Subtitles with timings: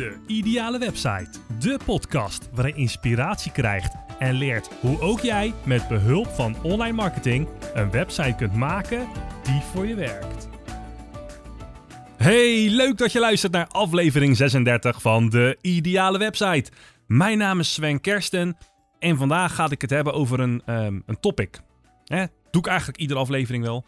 [0.00, 1.30] De Ideale Website.
[1.58, 6.92] De podcast waarin je inspiratie krijgt en leert hoe ook jij met behulp van online
[6.92, 9.08] marketing een website kunt maken
[9.42, 10.48] die voor je werkt.
[12.16, 16.70] Hey, leuk dat je luistert naar aflevering 36 van De Ideale Website.
[17.06, 18.56] Mijn naam is Sven Kersten
[18.98, 21.60] en vandaag ga ik het hebben over een, ehm, een topic.
[22.50, 23.84] Doe ik eigenlijk iedere aflevering wel.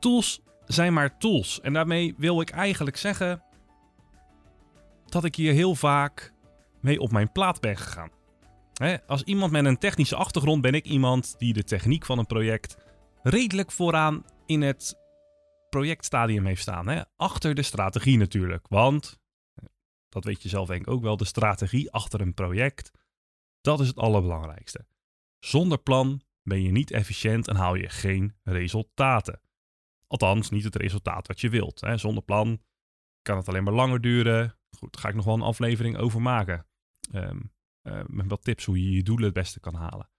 [0.00, 1.60] Tools zijn maar tools.
[1.60, 3.42] En daarmee wil ik eigenlijk zeggen
[5.16, 6.32] dat ik hier heel vaak
[6.80, 8.10] mee op mijn plaat ben gegaan.
[9.06, 12.76] als iemand met een technische achtergrond ben ik iemand die de techniek van een project
[13.22, 14.94] redelijk vooraan in het
[15.68, 17.04] projectstadium heeft staan.
[17.16, 18.68] Achter de strategie natuurlijk.
[18.68, 19.18] Want,
[20.08, 22.90] dat weet je zelf denk ik ook wel, de strategie achter een project,
[23.60, 24.86] dat is het allerbelangrijkste.
[25.38, 29.40] Zonder plan ben je niet efficiënt en haal je geen resultaten.
[30.06, 31.86] Althans, niet het resultaat wat je wilt.
[31.94, 32.60] Zonder plan
[33.22, 36.22] kan het alleen maar langer duren, Goed, daar ga ik nog wel een aflevering over
[36.22, 36.66] maken.
[37.10, 37.40] Ehm,
[37.82, 40.10] eh, met wat tips hoe je je doelen het beste kan halen.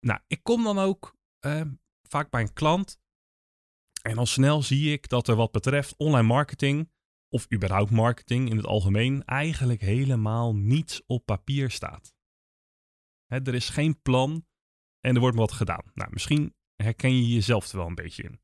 [0.00, 2.98] Nou, ik kom dan ook ehm, vaak bij een klant.
[4.02, 6.90] En al snel zie ik dat er wat betreft online marketing,
[7.28, 12.14] of überhaupt marketing in het algemeen, eigenlijk helemaal niets op papier staat.
[13.26, 14.46] Hè, er is geen plan
[15.00, 15.90] en er wordt wat gedaan.
[15.94, 18.40] Nou, misschien herken je jezelf er wel een beetje in.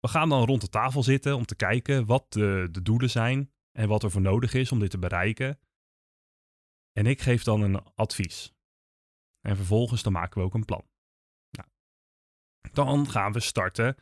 [0.00, 3.52] We gaan dan rond de tafel zitten om te kijken wat de, de doelen zijn
[3.72, 5.58] en wat er voor nodig is om dit te bereiken.
[6.92, 8.54] En ik geef dan een advies.
[9.40, 10.88] En vervolgens dan maken we ook een plan.
[11.50, 11.68] Nou,
[12.72, 13.96] dan gaan we starten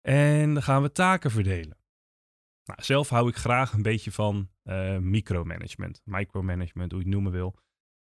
[0.00, 1.78] en dan gaan we taken verdelen.
[2.64, 7.32] Nou, zelf hou ik graag een beetje van uh, micromanagement, micromanagement, hoe je het noemen
[7.32, 7.58] wil.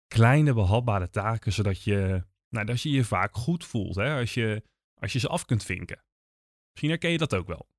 [0.08, 5.14] Kleine behapbare taken, zodat je, nou, je je vaak goed voelt hè, als, je, als
[5.14, 6.04] je ze af kunt vinken.
[6.72, 7.70] Misschien herken je dat ook wel.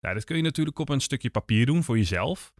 [0.00, 2.54] Nou, dat kun je natuurlijk op een stukje papier doen voor jezelf.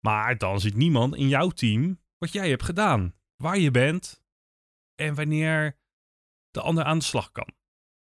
[0.00, 4.22] Maar dan ziet niemand in jouw team wat jij hebt gedaan, waar je bent
[4.94, 5.78] en wanneer
[6.50, 7.54] de ander aan de slag kan.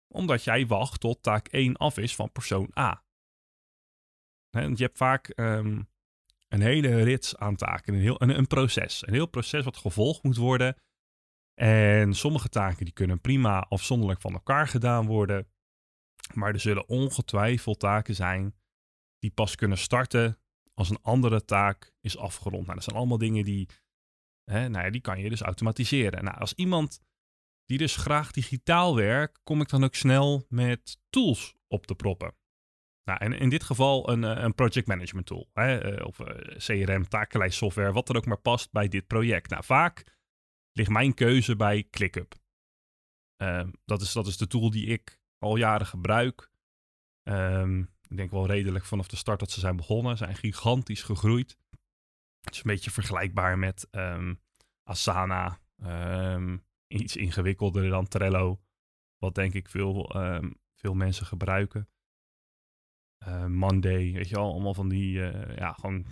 [0.08, 3.06] Omdat jij wacht tot taak 1 af is van persoon A.
[4.50, 5.82] want je hebt vaak ehm,
[6.48, 9.08] een hele rits aan taken, een, heel, een, een proces.
[9.08, 10.76] Een heel proces wat gevolgd moet worden.
[11.54, 15.53] En sommige taken die kunnen prima afzonderlijk van elkaar gedaan worden.
[16.36, 18.56] Maar er zullen ongetwijfeld taken zijn
[19.20, 20.38] die pas kunnen starten
[20.74, 22.64] als een andere taak is afgerond.
[22.64, 23.70] Nou, dat zijn allemaal dingen die,
[24.44, 26.24] hè, nou ja, die kan je dus automatiseren.
[26.24, 27.00] Nou, als iemand
[27.66, 32.36] die dus graag digitaal werkt, kom ik dan ook snel met tools op te proppen.
[33.04, 35.50] Nou, en in dit geval een, eh, een project management tool.
[35.54, 39.50] Hè, eh, of eh, CRM, takenlijstsoftware, wat er ook maar past bij dit project.
[39.50, 40.18] Nou, vaak
[40.72, 42.42] ligt mijn keuze bij ClickUp.
[43.42, 46.52] Uh, dat, is, dat is de tool die ik al jaren gebruik.
[47.24, 50.18] Um, ik denk wel redelijk vanaf de start dat ze zijn begonnen.
[50.18, 51.58] Zijn gigantisch gegroeid.
[52.42, 54.42] Het is een beetje vergelijkbaar met um,
[54.84, 55.60] Asana.
[55.84, 58.62] Um, iets ingewikkelder dan Trello.
[59.18, 60.12] Wat denk ik veel,
[60.76, 61.90] veel mensen gebruiken.
[63.28, 66.06] Uh, Monday, weet je wel, allemaal van die, uh, ja, gewoon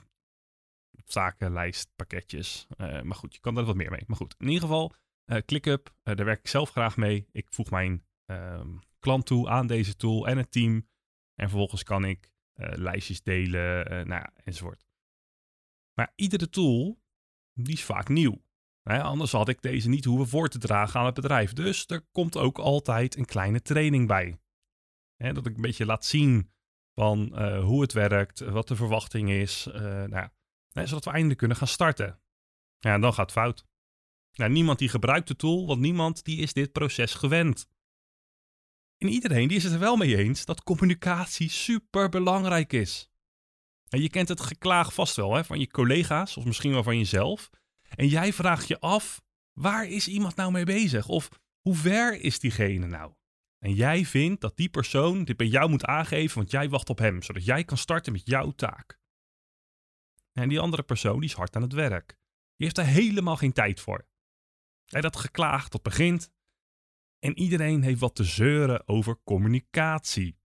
[1.05, 2.67] zakenlijstpakketjes.
[2.77, 4.03] Uh, maar goed, je kan er wat meer mee.
[4.07, 4.95] Maar goed, in ieder geval,
[5.45, 7.27] ClickUp, daar werk ik zelf graag mee.
[7.31, 8.05] Ik voeg mijn
[9.01, 10.73] klant toe aan deze tool en het team.
[11.35, 14.85] En vervolgens kan ik uh, lijstjes delen, uh, nou ja, enzovoort.
[15.93, 17.01] Maar iedere tool,
[17.53, 18.43] die is vaak nieuw.
[18.83, 21.53] Anders had ik deze niet hoeven voor te dragen aan het bedrijf.
[21.53, 24.39] Dus er komt ook altijd een kleine training bij.
[25.15, 26.51] Hè, dat ik een beetje laat zien
[26.93, 29.65] van uh, hoe het werkt, wat de verwachting is.
[29.71, 30.29] nou
[30.69, 32.21] ja, zodat we eindelijk kunnen gaan starten.
[32.79, 33.65] Ja, en dan gaat het fout.
[34.33, 37.67] Nou, niemand die gebruikt de tool, want niemand die is dit proces gewend.
[39.01, 43.09] En iedereen die is het er wel mee eens dat communicatie super belangrijk is.
[43.89, 46.97] En je kent het geklaag vast wel hè, van je collega's of misschien wel van
[46.97, 47.49] jezelf.
[47.95, 49.21] En jij vraagt je af,
[49.53, 51.07] waar is iemand nou mee bezig?
[51.07, 51.29] Of
[51.61, 53.13] hoe ver is diegene nou?
[53.59, 56.97] En jij vindt dat die persoon dit bij jou moet aangeven, want jij wacht op
[56.97, 58.99] hem, zodat jij kan starten met jouw taak.
[60.31, 62.07] En die andere persoon die is hard aan het werk.
[62.55, 64.07] Die heeft er helemaal geen tijd voor.
[64.85, 66.31] En dat geklaag dat begint
[67.21, 70.39] en iedereen heeft wat te zeuren over communicatie.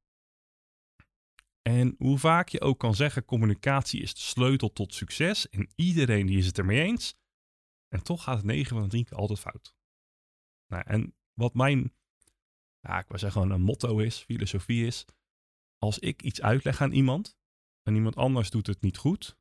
[1.62, 5.48] En hoe vaak je ook kan zeggen, communicatie is de sleutel tot succes.
[5.48, 7.16] En iedereen die is het ermee eens.
[7.88, 9.76] En toch gaat het 9 van de 10 keer altijd fout.
[10.66, 11.94] Nou, en wat mijn,
[12.80, 15.04] ja, ik zeggen, een motto is, filosofie is.
[15.78, 17.38] Als ik iets uitleg aan iemand
[17.82, 19.38] en iemand anders doet het niet goed,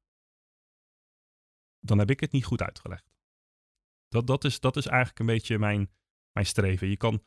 [1.79, 3.13] dan heb ik het niet goed uitgelegd.
[4.07, 5.91] Dat, dat, is, dat is eigenlijk een beetje mijn,
[6.35, 6.89] mijn streven.
[6.89, 7.23] Je kan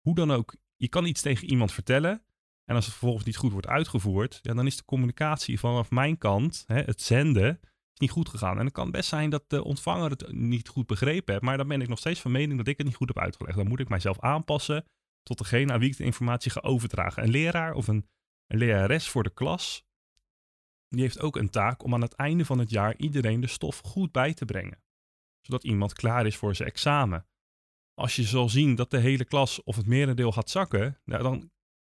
[0.00, 2.24] hoe dan ook, je kan iets tegen iemand vertellen.
[2.64, 6.18] En als het vervolgens niet goed wordt uitgevoerd, ja, dan is de communicatie vanaf mijn
[6.18, 7.60] kant, hè, het zenden,
[7.92, 8.58] is niet goed gegaan.
[8.58, 11.68] En het kan best zijn dat de ontvanger het niet goed begrepen heeft, maar dan
[11.68, 13.56] ben ik nog steeds van mening dat ik het niet goed heb uitgelegd.
[13.56, 14.84] Dan moet ik mijzelf aanpassen
[15.22, 17.22] tot degene aan wie ik de informatie ga overdragen.
[17.22, 18.08] Een leraar of een,
[18.46, 19.86] een lerares voor de klas,
[20.88, 23.78] die heeft ook een taak om aan het einde van het jaar iedereen de stof
[23.78, 24.82] goed bij te brengen.
[25.40, 27.26] Zodat iemand klaar is voor zijn examen.
[28.02, 31.50] Als je zal zien dat de hele klas of het merendeel gaat zakken, nou, dan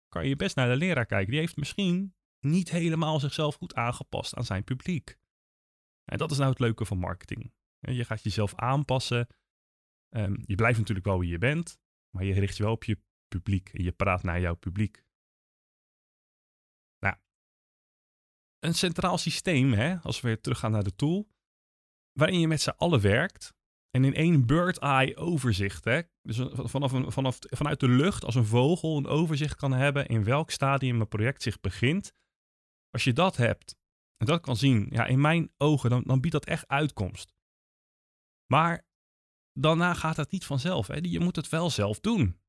[0.08, 1.30] kan je best naar de leraar kijken.
[1.30, 5.18] Die heeft misschien niet helemaal zichzelf goed aangepast aan zijn publiek.
[6.04, 7.52] En dat is nou het leuke van marketing.
[7.78, 9.26] Je gaat jezelf aanpassen.
[10.08, 11.78] Ehm, je blijft natuurlijk wel wie je bent,
[12.10, 15.04] maar je richt je wel op je publiek en je praat naar jouw publiek.
[16.98, 17.16] Nou,
[18.58, 21.28] een centraal systeem, hè, als we weer teruggaan naar de tool,
[22.12, 23.54] waarin je met z'n allen werkt
[23.94, 28.96] en in één bird-eye overzicht, hè, dus vanaf vanaf, vanuit de lucht als een vogel
[28.96, 32.14] een overzicht kan hebben in welk stadium een project zich begint.
[32.90, 33.76] Als je dat hebt
[34.16, 37.34] en dat kan zien, ja, in mijn ogen, dan, dan biedt dat echt uitkomst.
[38.52, 38.86] Maar
[39.52, 40.86] daarna gaat het niet vanzelf.
[40.86, 40.98] Hè?
[41.02, 42.40] Je moet het wel zelf doen.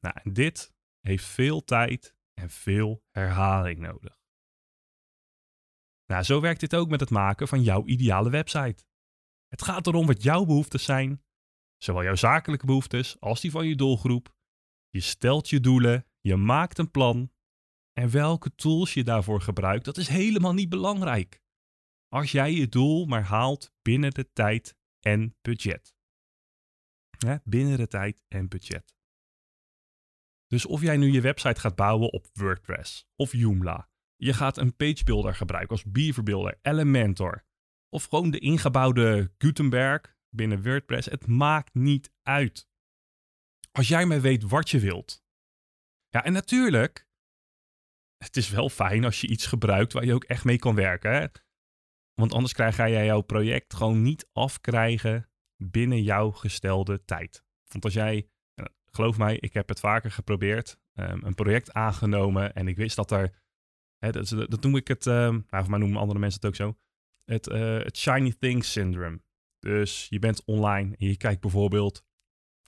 [0.00, 4.20] Nou, en dit heeft veel tijd en veel herhaling nodig.
[6.06, 8.84] Nou, zo werkt dit ook met het maken van jouw ideale website.
[9.52, 11.22] Het gaat erom wat jouw behoeftes zijn,
[11.76, 14.34] zowel jouw zakelijke behoeftes als die van je doelgroep.
[14.88, 17.32] Je stelt je doelen, je maakt een plan
[17.92, 21.42] en welke tools je daarvoor gebruikt, dat is helemaal niet belangrijk.
[22.08, 25.94] Als jij je doel maar haalt binnen de tijd en budget.
[27.44, 28.94] binnen de tijd en budget.
[30.46, 34.76] Dus of jij nu je website gaat bouwen op WordPress of Joomla, je gaat een
[34.76, 37.44] pagebuilder gebruiken als Beaverbuilder, Elementor,
[37.92, 42.68] of gewoon de ingebouwde Gutenberg binnen WordPress, het maakt niet uit.
[43.72, 45.24] Als jij maar weet wat je wilt.
[46.08, 47.08] Ja, en natuurlijk,
[48.16, 51.12] het is wel fijn als je iets gebruikt waar je ook echt mee kan werken.
[51.12, 51.26] Hè?
[52.14, 57.44] Want anders krijg jij jouw project gewoon niet afkrijgen binnen jouw gestelde tijd.
[57.68, 58.30] Want als jij
[58.90, 60.80] geloof mij, ik heb het vaker geprobeerd.
[60.94, 63.42] Um, een project aangenomen en ik wist dat er,
[63.98, 66.78] hè, dat, noem ik het, um, nou, voor noemen andere mensen het ook zo,
[67.32, 69.22] het, uh, het shiny thing syndrome.
[69.58, 72.04] Dus je bent online en je kijkt bijvoorbeeld,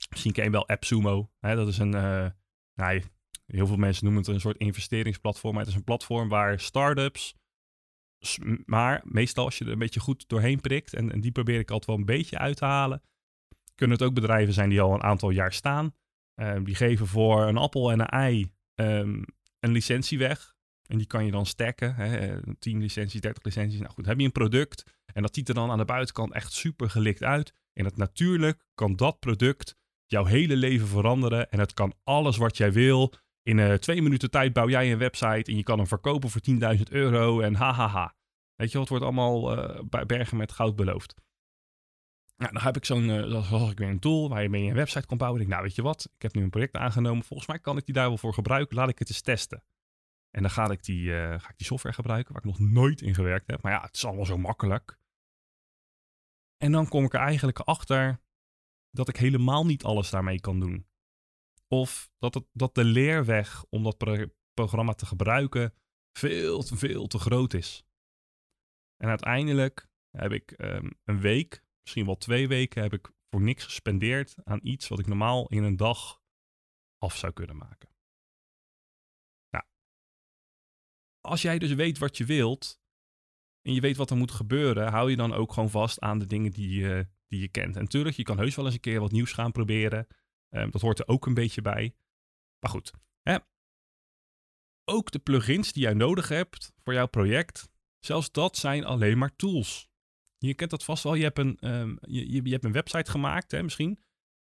[0.09, 1.31] misschien ken je wel AppSumo.
[1.39, 2.29] Hè, dat is een, uh,
[2.73, 3.03] nou,
[3.45, 5.53] heel veel mensen noemen het een soort investeringsplatform.
[5.53, 7.35] Maar het is een platform waar startups,
[8.65, 11.85] maar meestal als je er een beetje goed doorheen prikt, en, die probeer ik altijd
[11.85, 13.01] wel een beetje uit te halen,
[13.75, 15.95] kunnen het ook bedrijven zijn die al een aantal jaar staan.
[16.41, 19.25] Um, die geven voor een appel en een ei um,
[19.59, 20.54] een licentie weg.
[20.87, 21.95] En die kan je dan stacken.
[21.95, 23.79] Hè, 10 licenties, 30 licenties.
[23.79, 24.83] Nou goed, heb je een product.
[25.13, 27.53] En dat ziet er dan aan de buitenkant echt super gelikt uit.
[27.73, 31.51] En het natuurlijk kan dat product jouw hele leven veranderen.
[31.51, 33.13] En het kan alles wat jij wil.
[33.43, 35.51] In uh, twee minuten tijd bouw jij een website.
[35.51, 36.41] En je kan hem verkopen voor
[36.77, 37.39] 10.000 euro.
[37.39, 38.15] En hahaha.
[38.55, 41.13] Weet je, het wordt allemaal uh, bij bergen met goud beloofd.
[42.37, 45.05] Nou, dan heb ik zo'n, uh, ik weer een tool waar je mee een website
[45.05, 45.41] kan bouwen.
[45.41, 47.23] Ik denk, nou weet je wat, ik heb nu een project aangenomen.
[47.23, 48.75] Volgens mij kan ik die daar wel voor gebruiken.
[48.75, 49.63] Laat ik het eens testen.
[50.35, 53.01] En dan ga ik die, uh, ga ik die software gebruiken waar ik nog nooit
[53.01, 53.61] in gewerkt heb.
[53.61, 54.99] Maar ja, het is allemaal zo makkelijk.
[56.57, 58.21] En dan kom ik er eigenlijk achter
[58.89, 60.87] dat ik helemaal niet alles daarmee kan doen.
[61.67, 65.73] Of dat, het, dat de leerweg om dat pro programma te gebruiken
[66.17, 67.85] veel te, veel te groot is.
[68.97, 69.87] En uiteindelijk
[70.17, 74.59] heb ik um, een week misschien wel twee weken heb ik voor niks gespendeerd aan
[74.63, 76.21] iets wat ik normaal in een dag
[76.97, 77.94] af zou kunnen maken.
[81.25, 82.79] Als jij dus weet wat je wilt
[83.61, 86.27] en je weet wat er moet gebeuren, hou je dan ook gewoon vast aan de
[86.27, 87.75] dingen die die je kent.
[87.75, 90.07] En natuurlijk, je kan heus wel eens een keer wat nieuws gaan proberen.
[90.49, 91.95] Um, dat hoort er ook een beetje bij.
[92.59, 92.91] Maar goed,
[93.21, 93.37] hè?
[94.85, 99.35] ook de plugins die jij nodig hebt voor jouw project, zelfs dat zijn alleen maar
[99.35, 99.89] tools.
[100.37, 101.13] Je kent dat vast wel.
[101.13, 104.03] Je hebt een, um, je, je, hebt een website gemaakt, hè, misschien.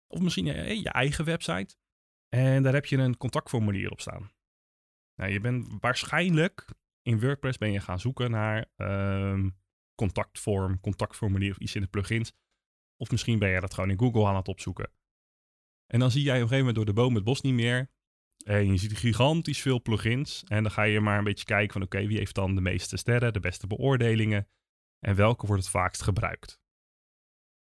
[0.08, 0.46] Of misschien
[0.82, 1.76] je eigen website.
[2.30, 4.32] En daar heb je een contactformulier op staan.
[5.16, 6.68] Nou, je bent waarschijnlijk
[7.02, 9.58] in WordPress ben je gaan zoeken naar um,
[9.96, 12.34] contactvorm, contactformulier of iets in de plugins.
[12.98, 14.92] Of misschien ben je dat gewoon in Google aan het opzoeken.
[15.88, 17.90] En dan zie jij op een gegeven moment door de boom het bos niet meer.
[18.46, 20.44] En je ziet gigantisch veel plugins.
[20.44, 22.98] En dan ga je maar een beetje kijken van oké, wie heeft dan de meeste
[22.98, 24.48] sterren, de beste beoordelingen
[25.00, 26.60] en welke wordt het vaakst gebruikt.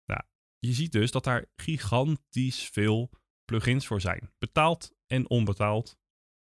[0.05, 0.23] Nou,
[0.59, 3.11] je ziet dus dat daar gigantisch veel
[3.45, 4.31] plugins voor zijn.
[4.39, 6.01] Betaald en onbetaald.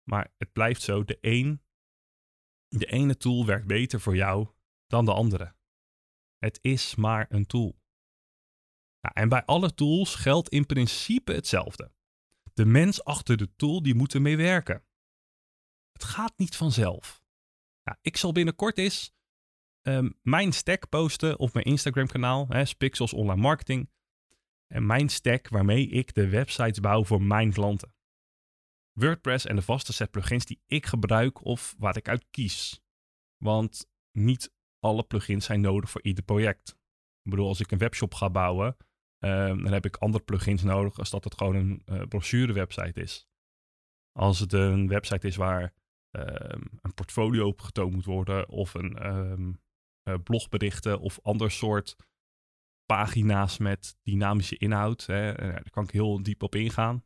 [0.09, 1.17] Maar het blijft zo, de,
[2.67, 4.47] de ene tool werkt beter voor jou
[4.87, 5.55] dan de andere.
[6.37, 7.79] Het is maar een tool.
[9.13, 11.91] En bij alle tools geldt in principe hetzelfde.
[12.53, 14.85] De mens achter de tool die moet ermee werken.
[15.91, 17.23] Het gaat niet vanzelf.
[18.01, 19.13] Ik zal binnenkort eens
[19.81, 23.89] ehm, mijn stack posten op mijn Instagram kanaal, Spixels Online Marketing.
[24.67, 27.93] En mijn stack waarmee ik de websites bouw voor mijn klanten.
[28.93, 32.81] WordPress en de vaste set plugins die ik gebruik of waar ik uit kies.
[33.37, 36.69] Want niet alle plugins zijn nodig voor ieder project.
[37.21, 38.77] Ik bedoel, als ik een webshop ga bouwen,
[39.19, 43.01] ehm, dan heb ik andere plugins nodig als dat het gewoon een uh, brochure website
[43.01, 43.27] is.
[44.11, 45.73] Als het een website is waar
[46.11, 49.59] ehm, een portfolio op getoond moet worden of een um,
[50.23, 51.95] blogberichten of ander soort
[52.85, 57.03] pagina's met dynamische inhoud, hè, eh, daar kan ik heel diep op ingaan.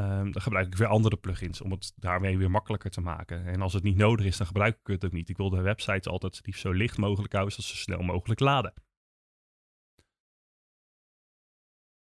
[0.00, 3.46] Um, dan gebruik ik weer andere plugins om het daarmee weer makkelijker te maken.
[3.46, 5.28] En als het niet nodig is, dan gebruik ik het ook niet.
[5.28, 8.74] Ik wil de websites altijd liefst zo licht mogelijk houden, zodat ze snel mogelijk laden.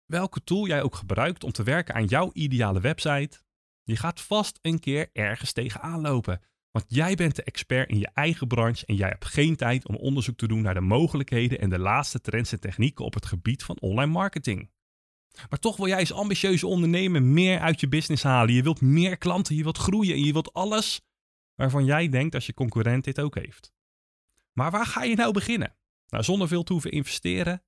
[0.05, 3.41] Welke tool jij ook gebruikt om te werken aan jouw ideale website,
[3.83, 6.41] je gaat vast een keer ergens tegenaan lopen.
[6.71, 9.97] Want jij bent de expert in je eigen branche en jij hebt geen tijd om
[9.97, 13.65] onderzoek te doen naar de mogelijkheden en de laatste trends en technieken op het gebied
[13.65, 14.71] van online marketing.
[15.51, 18.55] Maar toch wil jij als ambitieuze ondernemer meer uit je business halen.
[18.55, 21.01] Je wilt meer klanten, je wilt groeien en je wilt alles
[21.55, 23.73] waarvan jij denkt als je concurrent dit ook heeft.
[24.53, 25.77] Maar waar ga je nou beginnen?
[26.09, 27.63] Nou, zonder veel te hoeven investeren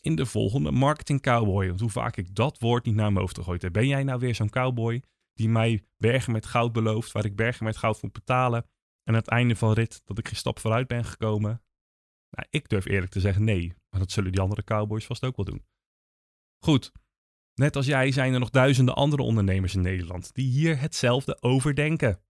[0.00, 1.66] in de volgende marketing cowboy.
[1.68, 3.72] Want hoe vaak ik dat woord niet naar mijn hoofd gegooid heb.
[3.72, 5.02] Ben jij nou weer zo'n cowboy
[5.34, 8.62] die mij bergen met goud belooft, waar ik bergen met goud moet betalen
[9.02, 11.62] en aan het einde van rit dat ik geen stap vooruit ben gekomen?
[12.30, 15.36] Nou, ik durf eerlijk te zeggen nee, maar dat zullen die andere cowboys vast ook
[15.36, 15.64] wel doen.
[16.64, 16.92] Goed,
[17.54, 21.74] net als jij zijn er nog duizenden andere ondernemers in Nederland die hier hetzelfde over
[21.74, 22.20] denken.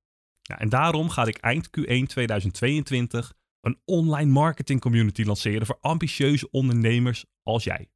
[0.43, 7.25] En daarom ga ik eind Q1 2022 een online marketing community lanceren voor ambitieuze ondernemers
[7.43, 7.91] als jij.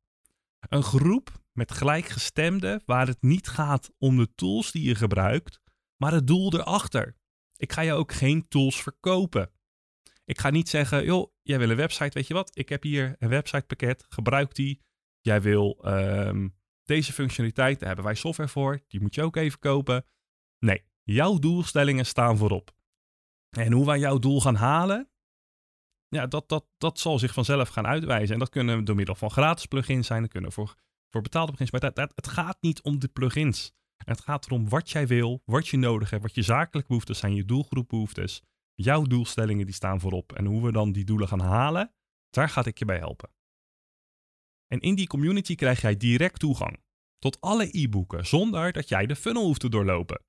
[0.68, 5.60] Een groep met gelijkgestemden waar het niet gaat om de tools die je gebruikt,
[5.96, 7.16] maar het doel erachter.
[7.56, 9.50] Ik ga je ook geen tools verkopen.
[10.24, 12.50] Ik ga niet zeggen, joh, jij wil een website, weet je wat?
[12.58, 14.86] Ik heb hier een websitepakket, gebruik die.
[15.28, 16.54] Jij wil um,
[16.84, 20.04] deze functionaliteit, daar hebben wij software voor, die moet je ook even kopen.
[20.58, 22.70] Nee, jouw doelstellingen staan voorop.
[23.50, 25.10] En hoe wij jouw doel gaan halen,
[26.08, 28.32] ja, dat, dat, dat zal zich vanzelf gaan uitwijzen.
[28.32, 30.74] En dat kunnen door middel van gratis plugins zijn, dat kunnen voor,
[31.10, 31.70] voor betaalde plugins.
[31.70, 33.72] Maar dat, dat, het gaat niet om de plugins.
[34.04, 37.34] Het gaat erom wat jij wil, wat je nodig hebt, wat je zakelijke behoeftes zijn,
[37.34, 38.42] je doelgroepbehoeftes.
[38.74, 40.32] Jouw doelstellingen die staan voorop.
[40.32, 41.92] En hoe we dan die doelen gaan halen,
[42.30, 43.30] daar ga ik je bij helpen.
[44.68, 46.80] En in die community krijg jij direct toegang
[47.18, 50.22] tot alle e-boeken zonder dat jij de funnel hoeft te doorlopen.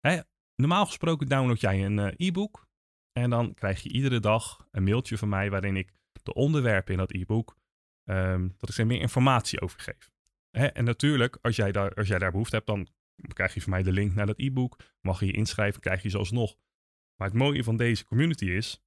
[0.00, 0.20] Hè,
[0.56, 2.68] normaal gesproken download jij een eh, e-book
[3.12, 6.98] en dan krijg je iedere dag een mailtje van mij waarin ik de onderwerpen in
[6.98, 7.56] dat e-book,
[8.04, 10.10] um, dat ik er meer informatie over geef.
[10.50, 12.88] Hè, en natuurlijk, als jij, daar, als jij daar behoefte hebt, dan
[13.32, 14.76] krijg je van mij de link naar dat e-book.
[15.00, 16.56] Mag je je inschrijven, krijg je zoals nog.
[17.16, 18.82] Maar het mooie van deze community is,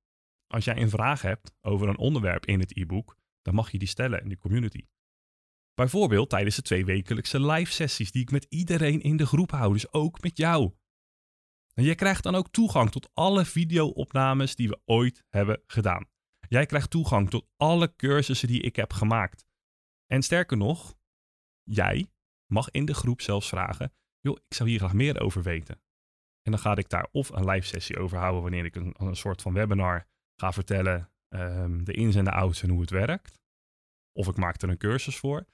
[0.47, 3.87] als jij een vraag hebt over een onderwerp in het e-book, dan mag je die
[3.87, 4.85] stellen in de community.
[5.77, 9.73] Bijvoorbeeld tijdens de twee wekelijkse live sessies die ik met iedereen in de groep hou,
[9.73, 10.73] dus ook met jou.
[11.73, 16.05] En jij krijgt dan ook toegang tot alle video-opnames die we ooit hebben gedaan.
[16.49, 19.45] Jij krijgt toegang tot alle cursussen die ik heb gemaakt.
[20.05, 20.95] En sterker nog,
[21.63, 22.07] jij
[22.51, 25.81] mag in de groep zelfs vragen: joh, ik zou hier graag meer over weten.
[26.41, 29.15] En dan ga ik daar of een live sessie over houden wanneer ik een, een
[29.15, 33.41] soort van webinar ga vertellen um, de ins en de outs en hoe het werkt.
[34.11, 35.45] Of ik maak er een cursus voor.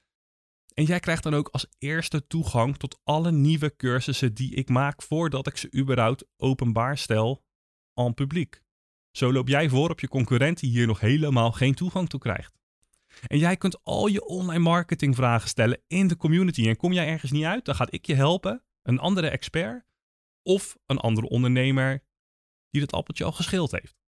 [0.74, 5.02] En jij krijgt dan ook als eerste toegang tot alle nieuwe cursussen die ik maak
[5.02, 7.44] voordat ik ze überhaupt openbaar stel
[7.94, 8.62] aan publiek.
[9.12, 12.58] Zo loop jij voor op je concurrent die hier nog helemaal geen toegang toe krijgt.
[13.28, 16.68] En jij kunt al je online marketing vragen stellen in de community.
[16.68, 19.86] En kom jij ergens niet uit, dan ga ik je helpen, een andere expert
[20.44, 22.04] of een andere ondernemer
[22.70, 24.03] die dat appeltje al geschild heeft.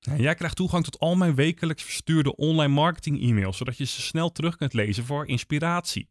[0.00, 4.00] En jij krijgt toegang tot al mijn wekelijks verstuurde online marketing e-mails, zodat je ze
[4.00, 6.08] snel terug kunt lezen voor inspiratie.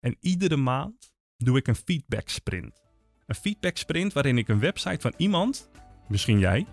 [0.00, 2.82] En iedere maand doe ik een feedback sprint.
[3.26, 5.70] Een feedback sprint waarin ik een website van iemand,
[6.08, 6.66] misschien jij,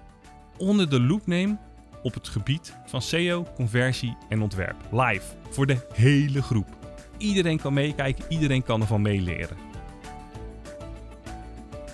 [0.57, 1.59] onder de loep neem
[2.03, 4.75] op het gebied van SEO, conversie en ontwerp.
[4.91, 6.77] Live, voor de hele groep.
[7.17, 9.70] Iedereen kan meekijken, iedereen kan ervan meeleren.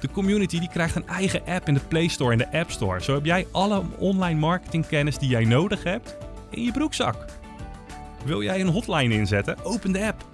[0.07, 3.01] De community die krijgt een eigen app in de Play Store en de App Store.
[3.01, 6.17] Zo heb jij alle online marketingkennis die jij nodig hebt
[6.49, 7.25] in je broekzak.
[8.25, 9.57] Wil jij een hotline inzetten?
[9.63, 10.25] Open de app.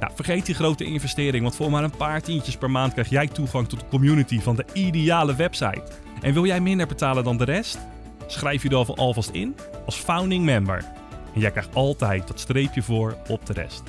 [0.00, 3.26] Nou, vergeet die grote investering, want voor maar een paar tientjes per maand krijg jij
[3.26, 5.82] toegang tot de community van de ideale website.
[6.20, 7.78] En wil jij minder betalen dan de rest?
[8.26, 9.56] Schrijf je er alvast in
[9.86, 10.84] als founding member.
[11.34, 13.82] En jij krijgt altijd dat streepje voor op de rest.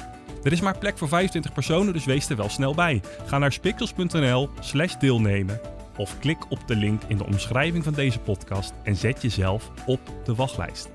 [0.44, 3.02] Er is maar plek voor 25 personen, dus wees er wel snel bij.
[3.26, 5.60] Ga naar spixels.nl slash deelnemen
[5.98, 10.00] of klik op de link in de omschrijving van deze podcast en zet jezelf op
[10.24, 10.90] de wachtlijst.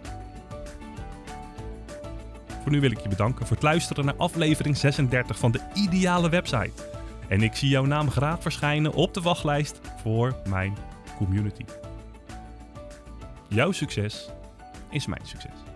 [2.63, 6.29] Voor nu wil ik je bedanken voor het luisteren naar aflevering 36 van de Ideale
[6.29, 6.73] Website.
[7.29, 10.77] En ik zie jouw naam graag verschijnen op de wachtlijst voor mijn
[11.17, 11.65] community.
[13.49, 14.29] Jouw succes
[14.91, 15.76] is mijn succes.